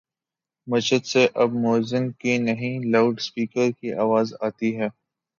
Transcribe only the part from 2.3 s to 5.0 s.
نہیں، loud speaker کی آواز آتی ہے۔